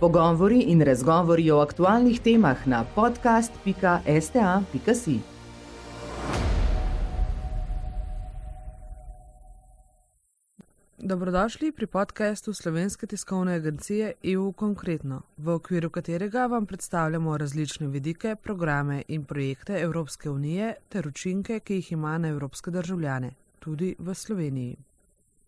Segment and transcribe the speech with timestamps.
[0.00, 5.20] Pogovori in razgovori o aktualnih temah na podcast.sta.si.
[10.98, 18.36] Dobrodošli pri podkastu Slovenske tiskovne agencije EU Konkretno, v okviru katerega vam predstavljamo različne vidike,
[18.42, 24.14] programe in projekte Evropske unije ter učinke, ki jih ima na evropske državljane, tudi v
[24.14, 24.76] Sloveniji.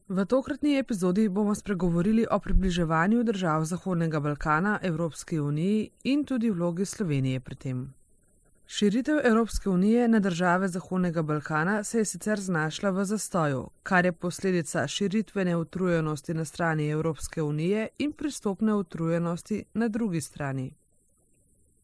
[0.09, 6.85] V tokratni epizodi bomo spregovorili o približevanju držav Zahodnega Balkana Evropski uniji in tudi vlogi
[6.85, 7.95] Slovenije pri tem.
[8.67, 14.13] Širitev Evropske unije na države Zahodnega Balkana se je sicer znašla v zastoju, kar je
[14.13, 20.71] posledica širitvene utrujenosti na strani Evropske unije in pristopne utrujenosti na drugi strani.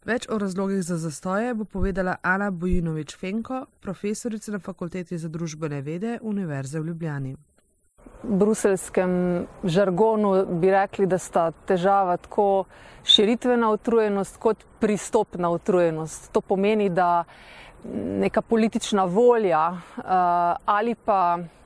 [0.04, 6.18] Več o razlogih za zastoje bo povedala Ana Bojinovič-Fenko, profesorica na Fakulteti za družbene vede
[6.22, 7.36] Univerze v Ljubljani
[8.28, 12.64] bruselskem žargonu bi rekli, da sta težava tako
[13.04, 16.32] širitvena utrujenost kot pristopna utrujenost.
[16.32, 17.24] To pomeni, da
[17.94, 20.04] neka politična volja uh,
[20.64, 21.63] ali pa Eh,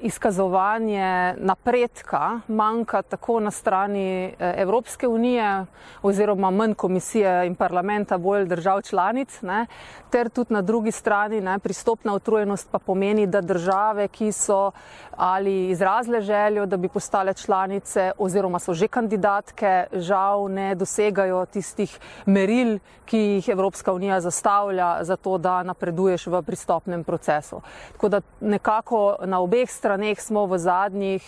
[0.00, 5.66] izkazovanje napredka manjka tako na strani eh, Evropske unije
[6.02, 9.66] oziroma manj komisije in parlamenta, bolj držav članic, ne,
[10.10, 14.70] ter tudi na drugi strani ne, pristopna utrujenost pa pomeni, da države, ki so
[15.16, 21.98] ali izrazile željo, da bi postale članice oziroma so že kandidatke, žal ne dosegajo tistih
[22.26, 27.60] meril, ki jih Evropska unija zastavlja za to, da napreduješ v pristopnem procesu.
[27.92, 31.24] Tako da nekako na obeh straneh smo v zadnjih,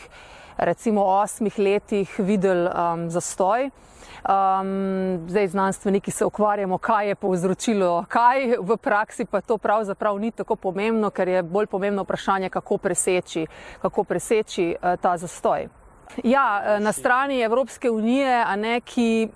[0.61, 3.71] recimo, osmih letih videli um, zastoj.
[4.21, 10.31] Um, zdaj, znanstveniki se ukvarjamo, kaj je povzročilo, kaj v praksi pa to pravzaprav ni
[10.31, 13.47] tako pomembno, ker je bolj pomembno vprašanje, kako preseči,
[13.81, 15.71] kako preseči uh, ta zastoj.
[16.21, 19.31] Ja, uh, na strani Evropske unije, a ne ki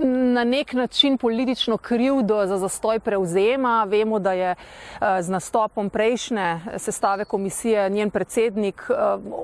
[0.00, 3.84] na nek način politično krivdo za zastoj prevzema.
[3.88, 8.94] Vemo, da je eh, z nastopom prejšnje sestave komisije njen predsednik eh,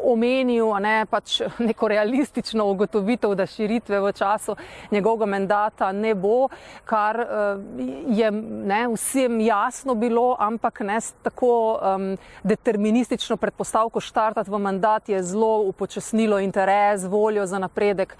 [0.04, 4.56] omenil ne, pač neko realistično ugotovitev, da širitve v času
[4.90, 6.48] njegovega mandata ne bo,
[6.84, 7.26] kar eh,
[8.08, 15.22] je ne, vsem jasno bilo, ampak ne tako um, deterministično predpostavko štartati v mandat je
[15.22, 18.16] zelo upočasnilo interes, voljo za napredek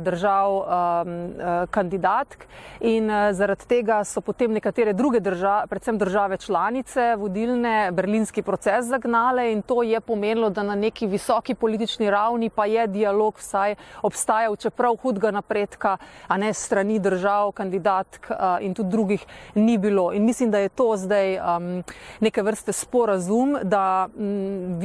[0.00, 2.46] držav um, kandidatk
[2.80, 8.86] in uh, zaradi tega so potem nekatere druge države, predvsem države članice, vodilne berlinski proces
[8.86, 13.74] zagnale in to je pomenilo, da na neki visoki politični ravni pa je dialog vsaj
[14.02, 15.96] obstajal, čeprav hudega napredka,
[16.28, 20.12] a ne strani držav, kandidatk uh, in tudi drugih ni bilo.
[20.12, 21.82] In mislim, da je to zdaj um,
[22.20, 24.78] neke vrste sporazum, da um,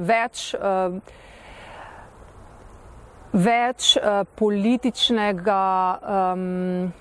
[0.00, 1.22] več uh,
[3.34, 5.62] več uh, političnega
[6.34, 6.92] um,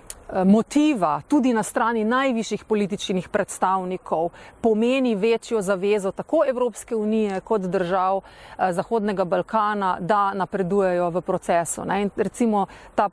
[0.45, 4.29] motiva tudi na strani najvišjih političnih predstavnikov
[4.61, 11.85] pomeni večjo zavezo tako Evropske unije kot držav eh, Zahodnega Balkana, da napredujejo v procesu.
[11.85, 12.01] Ne.
[12.01, 13.09] In recimo ta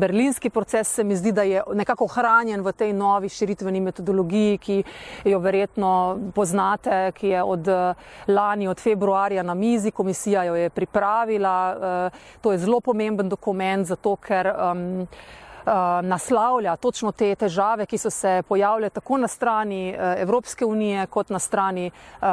[0.00, 4.82] berlinski proces se mi zdi, da je nekako hranjen v tej novi širitveni metodologiji, ki
[5.24, 7.94] jo verjetno poznate, ki je od eh,
[8.26, 11.56] lani, od februarja na mizi, komisija jo je pripravila.
[11.70, 15.06] Eh, to je zelo pomemben dokument, zato ker um,
[16.02, 21.30] naslavlja točno te težave, ki so se pojavljale tako na strani eh, Evropske unije kot
[21.30, 21.90] na strani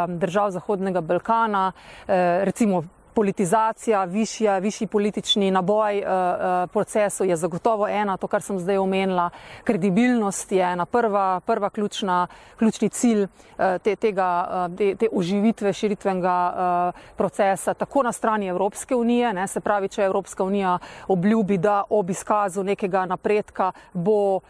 [0.08, 1.72] držav Zahodnega Balkana,
[2.08, 2.84] eh, recimo
[3.18, 8.78] politizacija, višja, višji politični naboj uh, uh, procesov je zagotovo ena, to, kar sem zdaj
[8.78, 9.30] omenila.
[9.66, 12.28] Kredibilnost je ena prva, prva ključna,
[12.60, 18.52] ključni cilj uh, te, tega, uh, te, te oživitve širitvenega uh, procesa, tako na strani
[18.54, 20.78] Evropske unije, ne, se pravi, če Evropska unija
[21.08, 24.42] obljubi, da ob izkazu nekega napredka bo uh,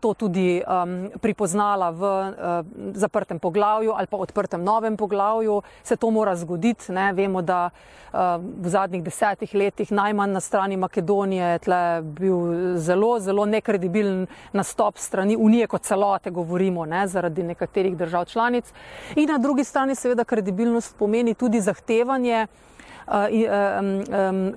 [0.00, 2.30] to tudi um, pripoznala v uh,
[2.94, 6.92] zaprtem poglavju ali pa odprtem novem poglavju, se to mora zgoditi.
[6.92, 7.10] Ne.
[7.12, 7.70] Vemo, da
[8.12, 12.36] v zadnjih desetih letih najmanj na strani Makedonije je tle bil
[12.76, 18.72] zelo, zelo nekredibilen nastop strani Unije kot celote, govorimo, ne, zaradi nekaterih držav članic.
[19.16, 22.46] In na drugi strani seveda kredibilnost pomeni tudi zahtevanje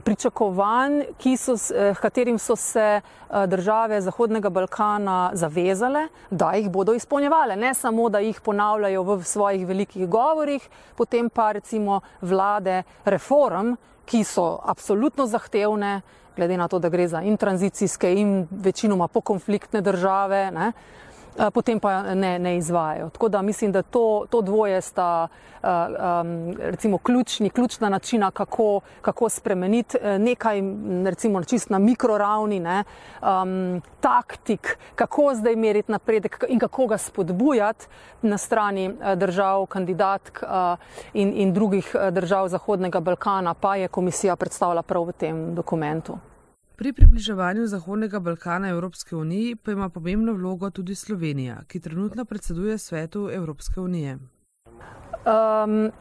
[0.04, 1.02] pričakovanj,
[1.38, 1.56] so,
[2.02, 3.02] katerim so se
[3.48, 7.56] države Zahodnega Balkana zavezale, da jih bodo izpolnjevale.
[7.56, 13.76] Ne samo, da jih ponavljajo v svojih velikih govorih, potem pa recimo vlade reform,
[14.06, 16.02] ki so absolutno zahtevne,
[16.36, 20.52] glede na to, da gre za in tranzicijske in večinoma pokonfliktne države.
[20.52, 20.72] Ne,
[21.54, 23.10] potem pa ne, ne izvajajo.
[23.10, 25.28] Tako da mislim, da to, to dvoje sta
[25.64, 30.62] um, recimo ključni, ključna načina, kako, kako spremeniti nekaj,
[31.06, 32.84] recimo čist na mikroravni, ne,
[33.22, 37.86] um, taktik, kako zdaj meriti napredek in kako ga spodbujati
[38.22, 40.44] na strani držav, kandidatk
[41.14, 46.18] in, in drugih držav Zahodnega Balkana, pa je komisija predstavila prav v tem dokumentu.
[46.76, 52.78] Pri približevanju Zahodnega Balkana Evropske unije pa ima pomembno vlogo tudi Slovenija, ki trenutno predseduje
[52.78, 54.18] svetu Evropske unije.
[55.26, 55.92] Um,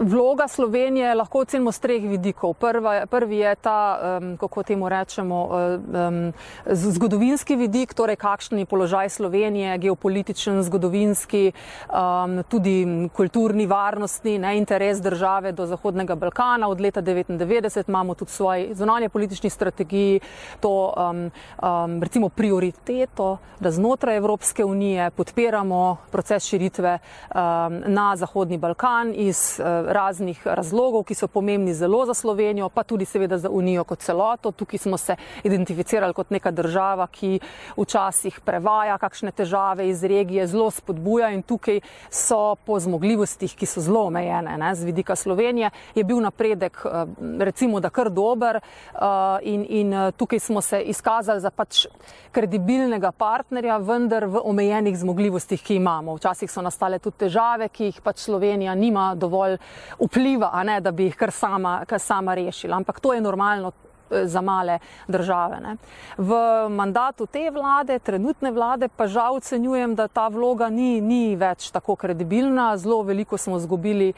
[0.00, 2.54] Vloga Slovenije lahko ocenimo z treh vidikov.
[2.54, 6.32] Prva, prvi je ta, um, kako temu rečemo, um,
[6.66, 11.50] zgodovinski vidik, torej kakšen je položaj Slovenije, geopolitičen, zgodovinski,
[11.90, 16.68] um, tudi kulturni, varnostni, ne, interes države do Zahodnega Balkana.
[16.68, 20.20] Od leta 1999 imamo tudi svoj zunanje politični strategiji,
[20.60, 21.30] to um,
[21.62, 27.38] um, recimo prioriteto, da znotraj Evropske unije podpiramo proces širitve um,
[27.86, 33.04] na Zahodni Balkan iz uh, raznih razlogov, ki so pomembni zelo za Slovenijo, pa tudi
[33.04, 34.52] seveda za Unijo kot celoto.
[34.52, 37.40] Tukaj smo se identificirali kot neka država, ki
[37.76, 41.80] včasih prevaja kakšne težave iz regije, zelo spodbuja in tukaj
[42.10, 47.04] so po zmogljivostih, ki so zelo omejene ne, z vidika Slovenije, je bil napredek eh,
[47.44, 49.00] recimo da kar dober eh,
[49.42, 51.86] in, in eh, tukaj smo se izkazali za pač
[52.32, 56.14] kredibilnega partnerja, vendar v omejenih zmogljivostih, ki imamo.
[56.16, 59.56] Včasih so nastale tudi težave, ki jih pač Slovenija nima dovolj
[59.98, 62.76] vpliva, ne, da bi jih kar sama, kar sama rešila.
[62.76, 63.72] Ampak to je normalno,
[64.10, 64.78] za male
[65.08, 65.60] države.
[65.60, 65.76] Ne.
[66.18, 66.34] V
[66.68, 71.96] mandatu te vlade, trenutne vlade, pa žal ocenjujem, da ta vloga ni, ni več tako
[71.96, 72.76] kredibilna.
[72.76, 74.12] Zelo veliko smo zgubili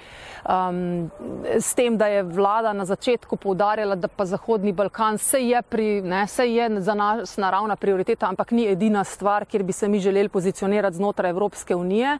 [0.44, 1.10] um,
[1.58, 6.02] s tem, da je vlada na začetku poudarjala, da pa Zahodni Balkan se je, pri,
[6.02, 10.00] ne, se je za nas naravna prioriteta, ampak ni edina stvar, kjer bi se mi
[10.00, 12.19] želeli pozicionirati znotraj Evropske unije.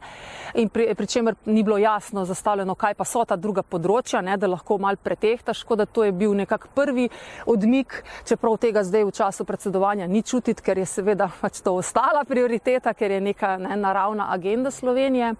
[0.53, 4.37] In pri, pri čemer ni bilo jasno zastavljeno, kaj pa so ta druga področja, ne,
[4.37, 7.09] da lahko mal pretehtaš, škoda, to je bil nekak prvi
[7.45, 11.75] od odmik, čeprav tega zdaj v času predsedovanja ni čutiti, ker je seveda pač to
[11.77, 15.35] ostala prioriteta, ker je neka ne, naravna agenda Slovenije.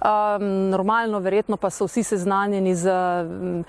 [0.00, 3.62] Um, normalno, verjetno pa so vsi seznanjeni z um,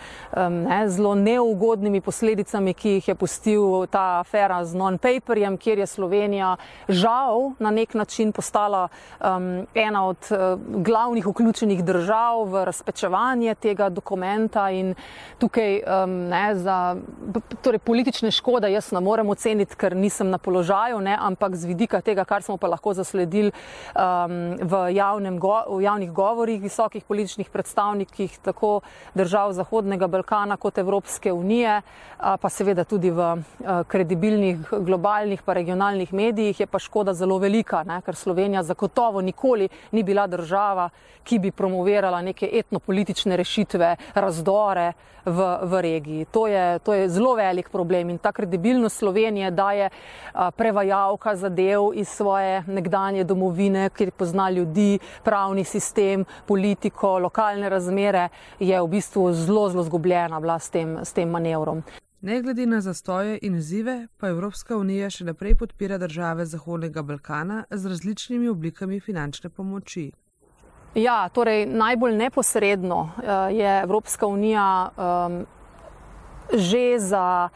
[0.65, 6.55] ne, zelo neugodnimi posledicami, ki jih je pustil ta afera z non-paperjem, kjer je Slovenija
[6.89, 8.87] žal na nek način postala
[9.19, 14.95] um, ena od uh, glavnih vključenih držav v razpečevanje tega dokumenta in
[15.37, 16.95] tukaj um, ne, za,
[17.61, 21.99] torej, politične škode jaz ne morem oceniti, ker nisem na položaju, ne, ampak z vidika
[21.99, 24.79] tega, kar smo pa lahko zasledili um, v,
[25.43, 28.79] go, v javnih govorih visokih političnih predstavnikih tako
[29.13, 31.81] držav Zahodnega Balkana kot Evropske unije,
[32.15, 37.83] pa seveda tudi v uh, kredibilnih globalnih pa regionalnih medijih, je pa škoda zelo velika,
[37.83, 40.89] ne, ker Slovenija zagotovo nikoli ni bila država,
[41.23, 44.93] ki bi promovirala neke etnopolitične rešitve, razdore
[45.25, 46.25] v, v regiji.
[46.31, 49.89] To je, to je zelo velik problem problem in ta kredibilnost Slovenije daje
[50.55, 58.29] prevajalka zadev iz svoje nekdanje domovine, kjer pozna ljudi, pravni sistem, politiko, lokalne razmere,
[58.59, 61.83] je v bistvu zelo, zelo zgubljena bila s tem, s tem manevrom.
[62.21, 67.63] Ne glede na zastoje in izzive, pa Evropska unija še naprej podpira države Zahodnega Balkana
[67.71, 70.11] z različnimi oblikami finančne pomoči.
[70.95, 73.09] Ja, torej najbolj neposredno
[73.49, 75.41] je Evropska unija um,
[76.53, 77.51] že za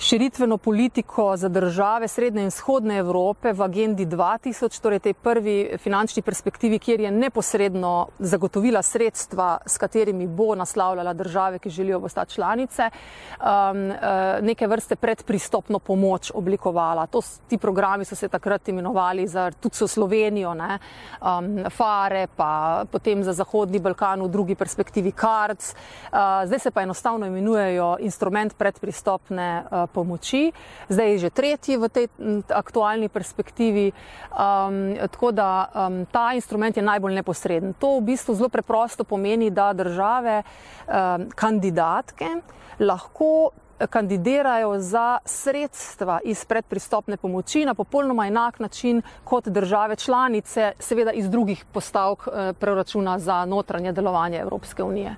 [0.00, 6.22] širitveno politiko za države Srednje in Vzhodne Evrope v agendi 2000, torej tej prvi finančni
[6.22, 12.90] perspektivi, kjer je neposredno zagotovila sredstva, s katerimi bo naslavljala države, ki želijo postati članice,
[12.90, 13.96] um, uh,
[14.40, 17.06] neke vrste predpristopno pomoč oblikovala.
[17.06, 20.78] To, ti programi so se takrat imenovali za tudi so Slovenijo, ne,
[21.20, 25.74] um, FARE, pa potem za Zahodni Balkan v drugi perspektivi CARDS.
[25.74, 30.52] Uh, zdaj se pa enostavno imenujejo instrument predpristopne uh, pomoči,
[30.88, 32.06] zdaj je že tretji v tej
[32.48, 33.90] aktualni perspektivi.
[34.30, 37.74] Um, tako da um, ta instrument je najbolj neposreden.
[37.82, 42.40] To v bistvu zelo preprosto pomeni, da države um, kandidatke
[42.80, 43.50] lahko
[43.86, 51.30] kandidirajo za sredstva iz predpristopne pomoči na popolnoma enak način kot države članice, seveda iz
[51.30, 55.16] drugih postavk eh, proračuna za notranje delovanje Evropske unije.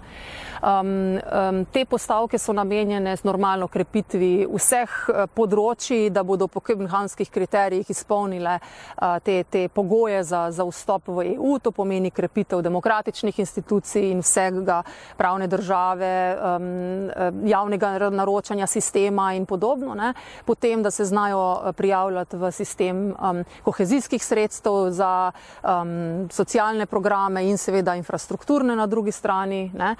[0.62, 6.60] Um, um, te postavke so namenjene z normalno krepitvi vseh eh, področji, da bodo po
[6.60, 11.56] kebnhanskih kriterijih izpolnile uh, te, te pogoje za, za vstop v EU.
[11.58, 14.82] To pomeni krepitev demokratičnih institucij in vsega
[15.18, 17.10] pravne države, um,
[17.48, 20.12] javnega naročanja določanja sistema in podobno, ne?
[20.44, 25.32] potem, da se znajo prijavljati v sistem um, kohezijskih sredstev za
[25.62, 29.96] um, socialne programe in seveda infrastrukturne na drugi strani ne?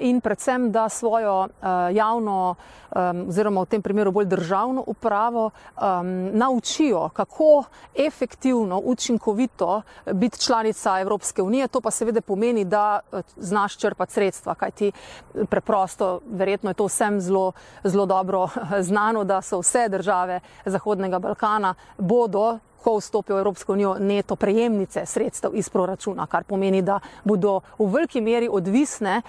[0.00, 2.56] in predvsem, da svojo uh, javno
[2.96, 11.00] um, oziroma v tem primeru bolj državno upravo, um, naučijo, kako efektivno, učinkovito biti članica
[11.00, 11.68] Evropske unije.
[11.68, 13.00] To pa seveda pomeni, da
[13.36, 14.92] znaš črpati sredstva, kajti
[15.50, 17.52] preprosto, verjetno je to vsem zelo,
[17.88, 18.48] zelo dobro
[18.88, 25.02] znano, da so vse države Zahodnega Balkana bodo ko vstopijo v Evropsko unijo, neto prejemnice
[25.06, 29.22] sredstev iz proračuna, kar pomeni, da bodo v veliki meri odvisne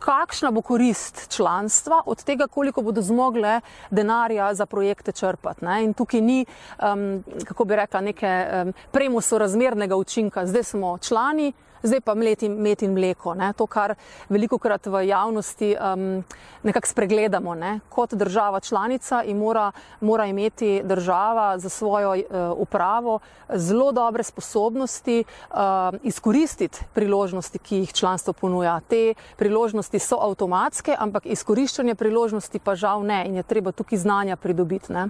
[0.00, 5.64] kakšna bo korist članstva od tega, koliko bodo zmogle denarja za projekte črpati.
[5.64, 5.84] Ne?
[5.84, 10.46] In tukaj ni, um, kako bi rekla, neke um, premosorazmernega učinka.
[10.46, 11.52] Zdaj smo člani,
[11.82, 13.34] zdaj pa mlet in, met in mleko.
[13.34, 13.52] Ne?
[13.56, 13.94] To, kar
[14.28, 16.24] veliko krat v javnosti um,
[16.62, 17.54] nekako spregledamo.
[17.54, 17.80] Ne?
[17.88, 19.70] Kot država članica in mora,
[20.00, 22.22] mora imeti država za svojo uh,
[22.56, 23.18] upravo
[23.54, 25.56] zelo dobre sposobnosti uh,
[26.02, 28.80] izkoristiti priložnosti, ki jih članstvo ponuja.
[28.88, 34.36] Te priložnosti so avtomatske, ampak izkoriščanje priložnosti pa žal ne in je treba tukaj znanja
[34.36, 34.92] pridobiti.
[34.92, 35.08] Ne?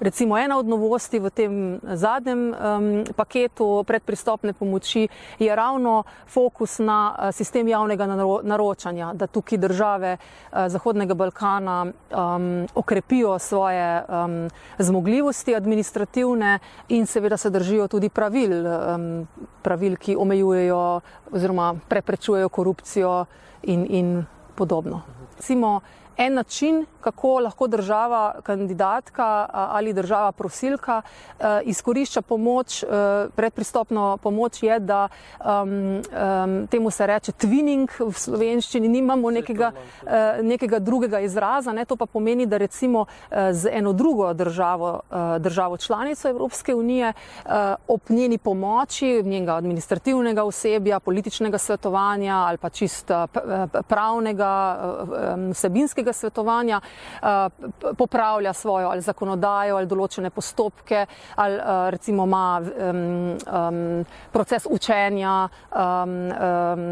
[0.00, 5.08] Recimo ena od novosti v tem zadnjem um, paketu predpristopne pomoči
[5.38, 8.06] je ravno fokus na eh, sistem javnega
[8.42, 16.58] naročanja, da tukaj države eh, Zahodnega Balkana um, okrepijo svoje um, zmogljivosti administrativne
[16.88, 19.26] in seveda se držijo tudi pravil, um,
[19.62, 21.00] pravil ki omejujejo
[21.32, 23.24] oziroma preprečujejo korupcijo
[23.62, 25.02] in, in podobno.
[25.36, 25.80] Recimo,
[26.16, 31.02] en način, kako lahko država kandidatka ali država prosilka
[31.64, 32.84] izkorišča pomoč,
[33.36, 39.70] predpristopno pomoč je, da um, um, temu se reče twinning v slovenščini, nimamo nekega,
[40.42, 41.84] nekega drugega izraza, ne?
[41.84, 43.06] to pa pomeni, da recimo
[43.52, 45.00] z eno drugo državo,
[45.38, 47.12] državo članico Evropske unije
[47.88, 53.10] ob njeni pomoči, njenega administrativnega osebja, političnega svetovanja ali pa čist
[53.88, 54.78] pravnega,
[55.50, 57.28] vsebinskega tega svetovanja uh,
[57.98, 65.48] popravlja svojo ali zakonodajo ali določene postopke ali uh, recimo ima um, um, proces učenja,
[65.48, 66.84] um, um,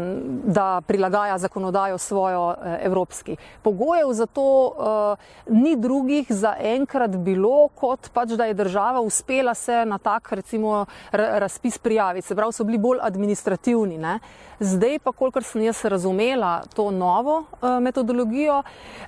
[0.43, 3.37] da prilagaja zakonodajo svojo uh, evropski.
[3.63, 9.53] Pogojev za to uh, ni drugih za enkrat bilo, kot pač da je država uspela
[9.53, 12.27] se na tak recimo razpis prijaviti.
[12.27, 13.97] Se pravi, so bili bolj administrativni.
[13.97, 14.19] Ne?
[14.59, 18.63] Zdaj pa, kolikor sem jaz razumela to novo uh, metodologijo,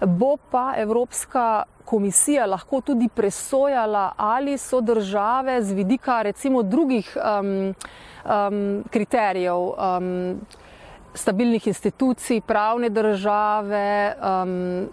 [0.06, 7.74] bo pa Evropska komisija lahko tudi presojala, ali so države z vidika recimo drugih um,
[8.26, 9.58] um, kriterijev.
[9.58, 10.42] Um,
[11.18, 14.88] stabilnih institucij, pravne države, um,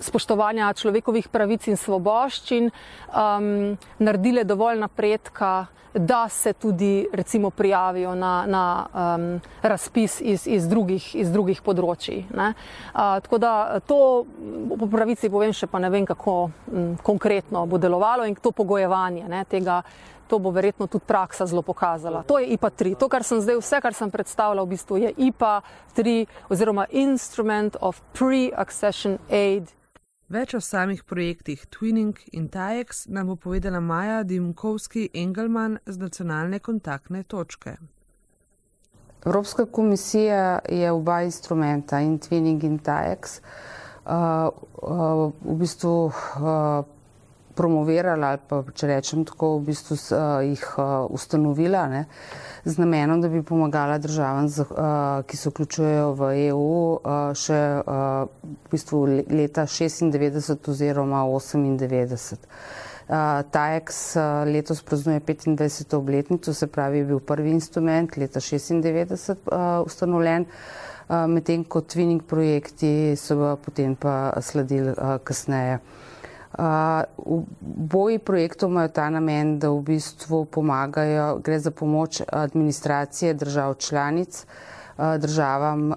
[0.00, 8.44] spoštovanja človekovih pravic in svoboščin, um, naredile dovolj napredka, da se tudi recimo prijavijo na,
[8.46, 12.24] na um, razpis iz, iz, drugih, iz drugih področji.
[12.34, 12.52] Uh,
[12.92, 14.24] tako da to
[14.78, 19.28] po pravici povem še pa ne vem, kako um, konkretno bo delovalo in to pogojevanje
[19.28, 19.82] ne, tega.
[20.28, 22.20] To bo verjetno tudi praksa zelo pokazala.
[22.28, 22.90] To je IPA 3.
[23.00, 25.52] To, kar sem zdaj, vse, kar sem predstavljal, v bistvu je IPA
[25.96, 29.72] 3 oziroma Instrument of Pre-Accession Aid
[30.28, 37.22] Več o samih projektih Twinning in TAEX nam bo povedala Maja Dimkovski-Engelman z nacionalne kontaktne
[37.24, 37.78] točke.
[39.24, 46.84] Evropska komisija je oba instrumenta, in Twinning in TAEX, uh, uh, v bistvu uh,
[47.58, 52.04] promovirala ali pa, če rečem tako, v bistvu uh, jih uh, ustanovila ne,
[52.64, 58.28] z namenom, da bi pomagala državam, uh, ki se vključujejo v EU uh, še uh,
[58.44, 62.46] v bistvu leta 96 oziroma 98.
[63.08, 65.96] Uh, TAEX uh, letos praznuje 25.
[65.96, 72.20] obletnico, se pravi, je bil prvi instrument leta 96 uh, ustanovljen, uh, medtem ko twinning
[72.22, 75.80] projekti so potem pa sledili uh, kasneje.
[76.58, 76.64] Uh,
[77.60, 84.42] boji projektov imajo ta namen, da v bistvu pomagajo, gre za pomoč administracije držav članic
[84.42, 85.96] uh, državam, uh,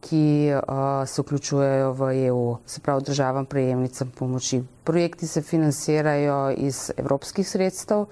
[0.00, 0.50] ki
[1.06, 4.62] se vključujejo v EU, se pravi državam prejemnicam pomoči.
[4.84, 8.04] Projekti se financirajo iz evropskih sredstev.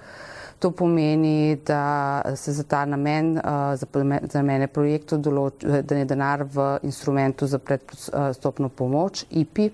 [0.59, 3.41] To pomeni, da se za ta namen,
[3.75, 3.87] za
[4.35, 9.71] namene projektov, določ, da je denar v instrumentu za predstopno pomoč, IPI,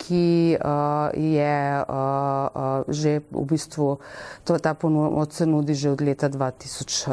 [0.00, 4.00] ki uh, je uh, uh, že v bistvu,
[4.44, 7.12] to, ta pomoč se nudi že od leta 2003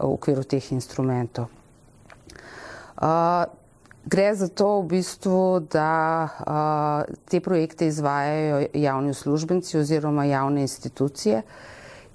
[0.00, 1.52] v okviru teh instrumentov.
[2.96, 3.44] Uh,
[4.08, 11.42] Gre za to, v bistvu, da uh, te projekte izvajajo javni uslužbenci oziroma javne institucije,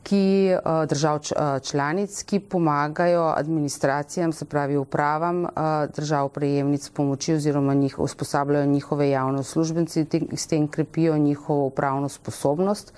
[0.04, 1.20] ki, uh, držav
[1.64, 5.50] članic, ki pomagajo administracijam, se pravi upravam uh,
[5.96, 12.10] držav prejemnic pomoči oziroma njih usposabljajo njihove javne uslužbenci in s tem krepijo njihovo upravno
[12.10, 12.94] sposobnost,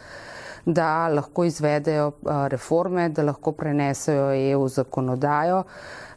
[0.65, 2.11] da lahko izvedejo
[2.47, 5.63] reforme, da lahko prenesejo EU zakonodajo.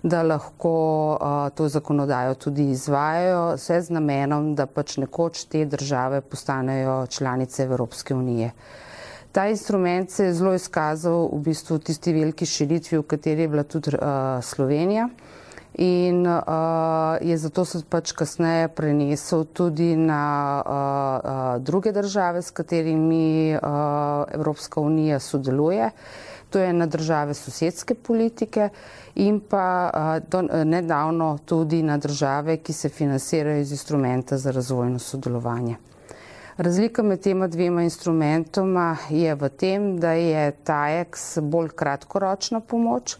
[0.02, 1.18] Da lahko
[1.54, 8.14] to zakonodajo tudi izvajajo, vse z namenom, da pač nekoč te države postanejo članice Evropske
[8.14, 8.52] unije.
[9.32, 13.62] Ta instrument se je zelo izkazal v bistvu tisti veliki širitvi, v kateri je bila
[13.62, 15.08] tudi uh, Slovenija.
[15.78, 16.42] In uh,
[17.20, 20.22] je zato se pač kasneje prenesel tudi na
[20.58, 23.60] uh, uh, druge države, s katerimi uh,
[24.34, 25.90] Evropska unija sodeluje.
[26.50, 28.68] To je na države sosedske politike
[29.14, 29.90] in pa
[30.28, 35.76] do, nedavno tudi na države, ki se financirajo iz instrumenta za razvojno sodelovanje.
[36.58, 43.14] Razlika med tema dvema instrumentoma je v tem, da je TAEX bolj kratkoročna pomoč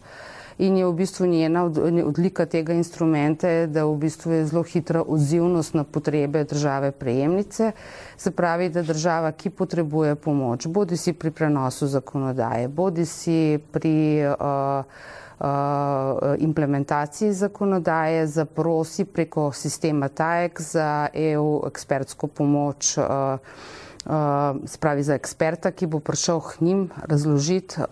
[0.59, 1.63] in je v bistvu njena
[2.05, 7.71] odlika tega instrumenta, da v bistvu je zelo hitra odzivnost na potrebe države prejemnice.
[8.17, 14.27] Se pravi, da država, ki potrebuje pomoč, bodi si pri prenosu zakonodaje, bodi si pri
[14.27, 14.83] uh,
[15.39, 23.05] uh, implementaciji zakonodaje, zaprosi preko sistema TAEK za EU ekspertsko pomoč, uh,
[24.65, 27.87] spravi za eksperta, ki bo prišel k njim razložiti uh,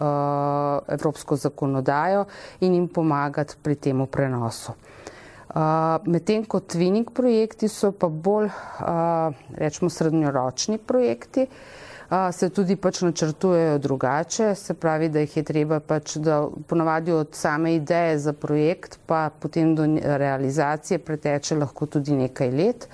[0.87, 2.25] evropsko zakonodajo
[2.59, 4.71] in jim pomagati pri temu prenosu.
[4.71, 12.75] Uh, Medtem ko twinning projekti so pa bolj, uh, rečemo, srednjeročni projekti, uh, se tudi
[12.75, 18.19] pač načrtujejo drugače, se pravi, da jih je treba pač, da ponavadi od same ideje
[18.19, 22.87] za projekt pa potem do realizacije preteče lahko tudi nekaj let.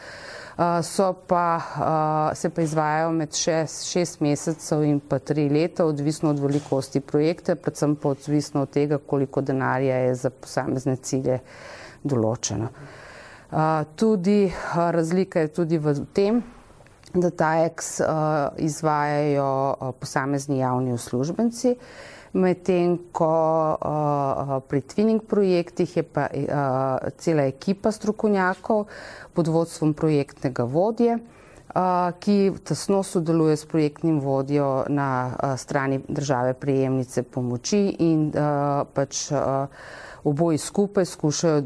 [0.83, 1.61] So pa,
[2.35, 7.55] se pa izvajajo med šest, šest mesecev in pa tri leta, odvisno od velikosti projekta,
[7.55, 11.39] predvsem pa odvisno od tega, koliko denarja je za posamezne cilje
[12.03, 12.69] določeno.
[13.95, 16.43] Tudi razlika je tudi v tem,
[17.13, 18.07] da TAEX uh,
[18.57, 21.75] izvajajo posamezni javni uslužbenci,
[22.33, 23.29] medtem ko
[23.77, 28.89] uh, pri twinning projektih je pa uh, cela ekipa strokovnjakov
[29.33, 36.53] pod vodstvom projektnega vodje, uh, ki tesno sodeluje s projektnim vodjo na uh, strani države
[36.53, 39.69] prejemnice pomoči in uh, pač uh,
[40.23, 41.61] oboji skupaj skušajo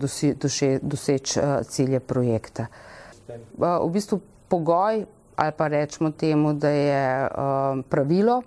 [0.81, 2.67] doseči uh, cilje projekta.
[3.55, 5.05] Uh, v bistvu pogoj
[5.37, 7.29] ali pa rečemo temu, da je uh,
[7.89, 8.41] pravilo,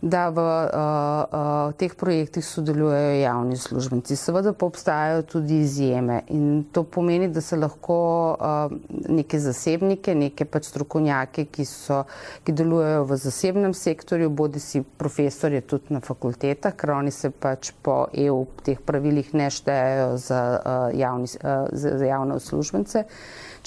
[0.00, 4.16] da v uh, uh, teh projektih sodelujejo javni službenci.
[4.16, 7.96] Seveda pa obstajajo tudi izjeme in to pomeni, da se lahko
[8.38, 8.76] uh,
[9.08, 12.04] neke zasebnike, neke pač strokovnjake, ki, so,
[12.46, 17.72] ki delujejo v zasebnem sektorju, bodi si profesorje tudi na fakultetah, ker oni se pač
[17.82, 23.04] po EU teh pravilih ne štejejo za, uh, javni, uh, za, za javne uslužbence.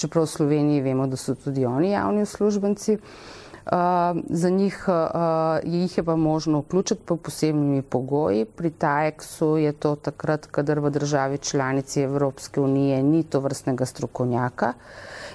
[0.00, 2.98] Čeprav v Sloveniji vemo, da so tudi oni javni uslužbenci.
[4.28, 4.88] Za njih
[5.64, 8.44] jih je pa možno vključiti po posebnimi pogoji.
[8.44, 14.72] Pri TAEX-u je to takrat, kadar v državi članici Evropske unije ni to vrstnega strokovnjaka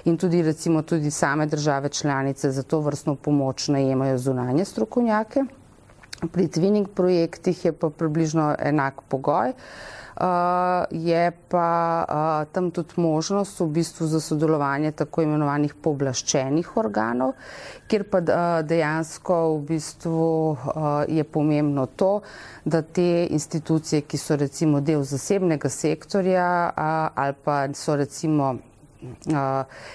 [0.04, 5.44] in tudi recimo tudi same države članice za to vrstno pomoč najemajo zunanje strokovnjake.
[6.32, 9.48] Pri twinning projektih je pa približno enak pogoj.
[9.48, 9.54] Uh,
[10.90, 17.32] je pa uh, tam tudi možnost v bistvu za sodelovanje tako imenovanih povlaščenih organov,
[17.88, 20.56] kjer pa uh, dejansko v bistvu
[21.08, 22.20] je pomembno to,
[22.64, 26.72] da te institucije, ki so recimo del zasebnega sektorja
[27.14, 28.56] ali pa so recimo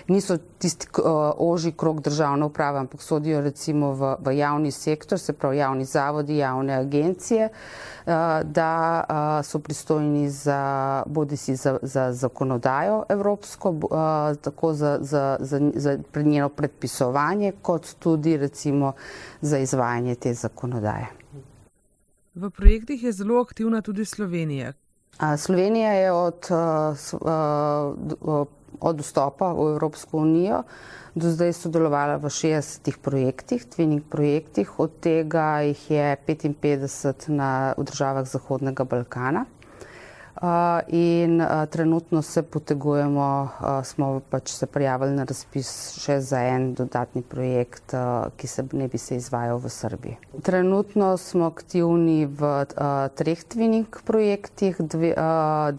[0.07, 0.87] niso tisti
[1.37, 6.37] oži krok državne uprave, ampak sodijo recimo v, v javni sektor, se pravi javni zavodi,
[6.37, 7.49] javne agencije,
[8.43, 9.03] da
[9.43, 13.75] so pristojni za bodi si za, za zakonodajo evropsko,
[14.41, 18.93] tako za, za, za, za njeno predpisovanje, kot tudi recimo
[19.41, 21.07] za izvajanje te zakonodaje.
[22.35, 24.73] V projektih je zelo aktivna tudi Slovenija.
[25.37, 26.97] Slovenija je od uh,
[28.21, 28.47] uh,
[28.79, 30.63] od vstopa v Evropsko unijo
[31.13, 37.85] do zdaj sodelovala v 60 projektih, twinning projektih, od tega jih je 55 na, v
[37.85, 39.45] državah Zahodnega Balkana.
[40.87, 43.49] In trenutno se potegujemo,
[43.83, 45.69] smo pač se prijavili na razpis
[46.01, 47.93] še za en dodatni projekt,
[48.37, 50.17] ki se ne bi se izvajal v Srbiji.
[50.43, 52.65] Trenutno smo aktivni v
[53.15, 55.13] treh twinning projektih, dve,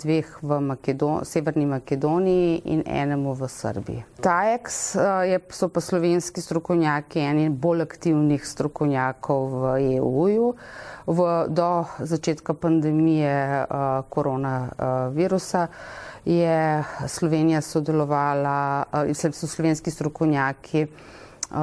[0.00, 4.04] dveh v Makedon Severni Makedoniji in enemu v Srbiji.
[4.24, 4.96] TAEX
[5.28, 10.54] je, so pa slovenski strokovnjaki eni bolj aktivnih strokovnjakov v EU-ju
[11.48, 13.76] do začetka pandemije uh,
[14.08, 15.66] koronavirusa
[16.24, 21.58] je Slovenija sodelovala, uh, so slovenski strokovnjaki uh,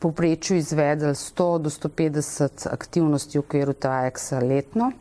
[0.00, 4.92] poprečju izvedli 100 do 150 aktivnosti v okviru TAEX-a letno.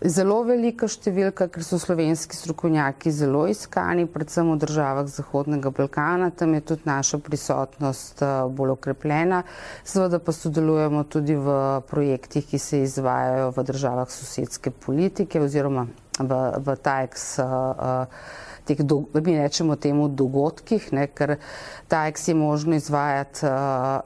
[0.00, 6.54] Zelo velika številka, ker so slovenski strokovnjaki zelo iskani, predvsem v državah Zahodnega Balkana, tam
[6.56, 9.42] je tudi naša prisotnost eh, bolj okrepljena.
[9.84, 11.56] Seveda pa sodelujemo tudi v
[11.92, 15.84] projektih, ki se izvajajo v državah sosedske politike oziroma
[16.16, 17.28] v, v TAEX.
[17.44, 21.36] Uh, teh, mi rečemo temu, dogodkih, ne, ker
[21.90, 23.50] TAEX je možno izvajati uh,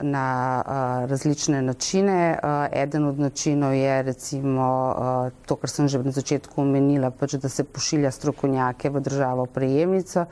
[0.00, 0.26] na
[0.64, 2.38] uh, različne načine.
[2.42, 7.36] Uh, eden od načinov je recimo uh, to, kar sem že na začetku omenila, pač,
[7.40, 10.26] da se pošilja strokovnjake v državo prejemnico,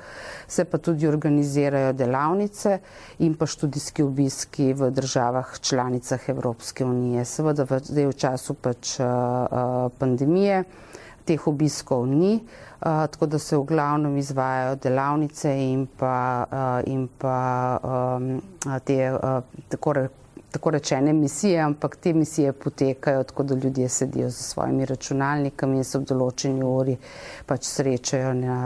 [0.49, 2.79] se pa tudi organizirajo delavnice
[3.19, 7.25] in pa študijski obiski v državah članicah Evropske unije.
[7.25, 10.65] Seveda v, v času pač, uh, pandemije
[11.25, 12.41] teh obiskov ni.
[12.83, 18.43] Uh, tako da se v glavnem izvajajo delavnice in pa, uh, in pa um,
[18.85, 20.09] te uh, tako, re,
[20.51, 25.85] tako rečene misije, ampak te misije potekajo tako, da ljudje sedijo za svojimi računalnikami in
[25.85, 26.97] se v določeni uri
[27.47, 28.59] pač srečajo na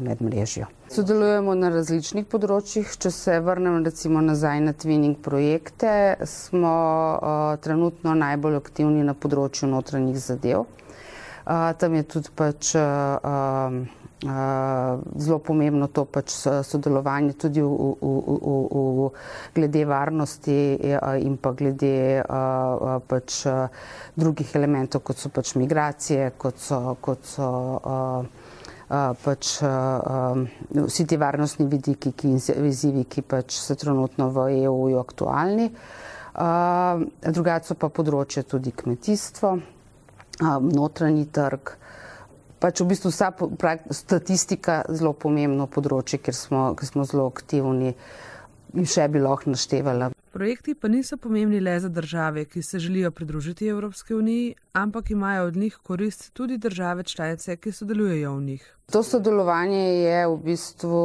[0.00, 0.66] medmrežju.
[0.90, 2.96] Sodelujemo na različnih področjih.
[2.96, 6.74] Če se vrnem recimo nazaj na twinning projekte, smo
[7.20, 10.64] uh, trenutno najbolj aktivni na področju notranjih zadev
[11.78, 12.74] tam je tudi pač,
[15.16, 18.56] zelo pomembno to pač sodelovanje tudi v, v, v,
[19.00, 19.08] v,
[19.56, 20.76] glede varnosti
[21.24, 22.20] in pa glede
[23.08, 23.46] pač
[24.14, 27.48] drugih elementov, kot so pač migracije, kot so, kot so
[29.24, 29.56] pač
[30.70, 35.70] vsi ti varnostni vidiki ki, in izzivi, ki pač so trenutno v EU-ju aktualni.
[37.24, 39.79] Drugače pa področje tudi kmetijstvo
[40.60, 41.76] notranji trg.
[42.60, 43.32] Pač v bistvu vsa
[43.90, 47.94] statistika je zelo pomembno področje, ker smo, ker smo zelo aktivni
[48.76, 50.10] in še bi lahko naštevala.
[50.30, 55.46] Projekti pa niso pomembni le za države, ki se želijo pridružiti Evropske uniji, ampak imajo
[55.48, 58.68] od njih korist tudi države članice, ki sodelujejo v njih.
[58.92, 61.02] To sodelovanje je v bistvu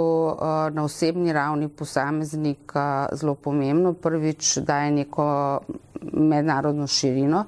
[0.73, 3.93] na osebni ravni posameznika zelo pomembno.
[3.93, 5.25] Prvič daje neko
[6.13, 7.45] mednarodno širino.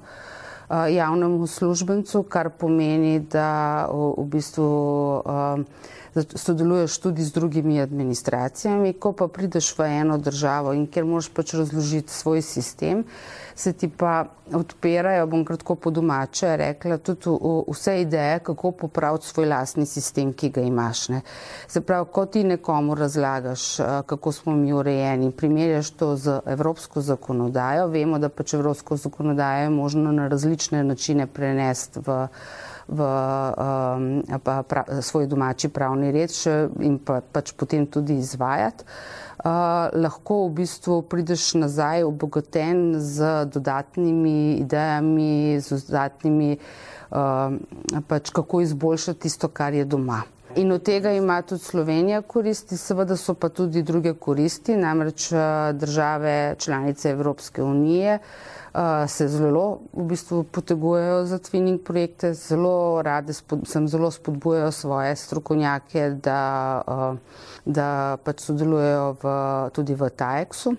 [0.70, 4.64] Eh, javnemu službencu, kar pomeni, da v, v bistvu
[5.24, 5.60] uh,
[6.22, 11.54] sodeluješ tudi z drugimi administracijami, ko pa prideš v eno državo in ker moraš pač
[11.54, 13.04] razložiti svoj sistem,
[13.54, 17.30] se ti pa odpirajo, bom kratko po domače rekla, tudi
[17.68, 21.08] vse ideje, kako popraviti svoj lastni sistem, ki ga imaš.
[21.08, 21.20] Ne.
[21.68, 23.76] Se pravi, ko ti nekomu razlagaš,
[24.06, 29.70] kako smo mi urejeni, primerjaš to z evropsko zakonodajo, vemo, da pač evropsko zakonodajo je
[29.70, 32.26] možno na različne načine prenesti v
[32.88, 36.32] v um, pa, pra, svoj domači pravni red
[36.80, 38.84] in pa, pač potem tudi izvajati.
[39.38, 46.58] Uh, lahko v bistvu prideš nazaj obogaten z dodatnimi idejami, z dodatnimi,
[47.14, 47.54] uh,
[48.08, 50.24] pač kako izboljšati tisto, kar je doma.
[50.56, 55.38] In od tega ima tudi Slovenija koristi, seveda so pa tudi druge koristi, namreč uh,
[55.76, 63.32] države članice Evropske unije uh, se zelo v bistvu potegujejo za twinning projekte, zelo rade
[63.64, 66.82] sem zelo spodbujajo svoje strokovnjake, da,
[67.64, 69.34] da pač sodelujejo v,
[69.72, 70.74] tudi v TAEX-u.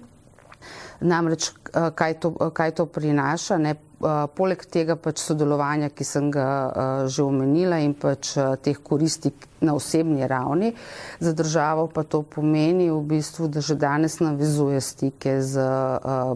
[0.99, 1.51] Namreč,
[1.95, 7.07] kaj to, kaj to prinaša, ne, Eh, poleg tega pač sodelovanja, ki sem ga uh,
[7.11, 10.71] že omenila in pač uh, teh koristi na osebni ravni,
[11.19, 15.59] za državo pa to pomeni v bistvu, da že danes navezuje stike z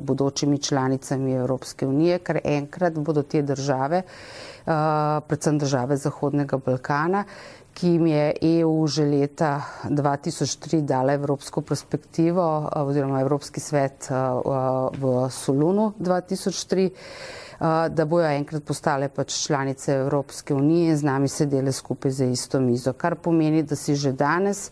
[0.03, 4.03] bodočimi članicami Evropske unije, ker enkrat bodo te države,
[4.65, 7.23] predvsem države Zahodnega Balkana,
[7.73, 8.25] ki jim je
[8.59, 12.43] EU že leta 2003 dala evropsko perspektivo
[12.75, 14.09] oziroma Evropski svet
[14.99, 16.89] v Solunu 2003
[17.89, 22.59] da bojo enkrat postale pač članice Evropske unije in z nami sedele skupaj za isto
[22.59, 22.93] mizo.
[22.93, 24.71] Kar pomeni, da si že danes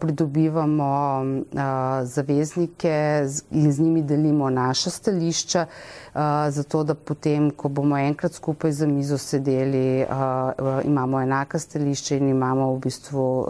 [0.00, 1.24] pridobivamo
[2.02, 5.66] zaveznike in z njimi delimo naša stališča,
[6.48, 10.06] zato da potem, ko bomo enkrat skupaj za mizo sedeli,
[10.84, 13.46] imamo enaka stališča in imamo v bistvu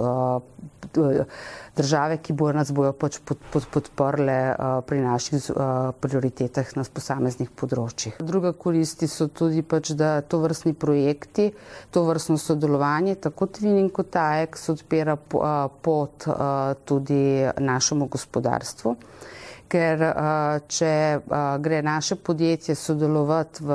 [1.76, 6.84] države, ki bojo nas bojo pač pod, pod, podprle uh, pri naših uh, prioritetah na
[6.92, 8.20] posameznih področjih.
[8.24, 11.50] Druga koristi so tudi pač, da to vrstni projekti,
[11.92, 18.96] to vrstno sodelovanje, tako Twinning kot TAEX odpira uh, pot uh, tudi našemu gospodarstvu
[19.68, 20.02] ker
[20.68, 21.20] če
[21.60, 23.72] gre naše podjetje sodelovati v,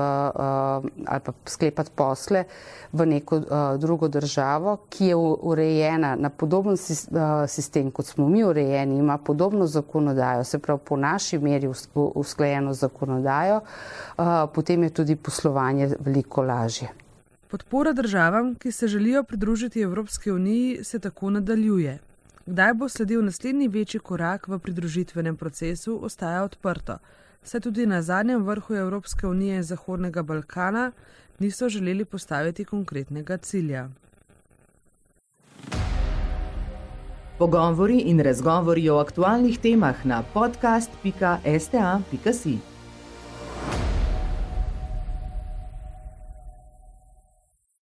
[1.05, 2.43] ali pa sklepati posle
[2.91, 3.39] v neko
[3.79, 6.77] drugo državo, ki je urejena na podoben
[7.47, 13.61] sistem, kot smo mi urejeni, ima podobno zakonodajo, se pravi po naši meri usklajeno zakonodajo,
[14.53, 16.89] potem je tudi poslovanje veliko lažje.
[17.47, 21.99] Podpora državam, ki se želijo pridružiti Evropski uniji, se tako nadaljuje.
[22.51, 26.97] Kdaj bo sledil naslednji večji korak v pridružitvenem procesu, ostaja odprto.
[27.43, 30.91] Saj tudi na zadnjem vrhu Evropske unije in Zahodnega Balkana
[31.39, 33.89] niso želeli postaviti konkretnega cilja.
[37.37, 41.11] Pogovori in razgovori o aktualnih temah na podcast.sta.si.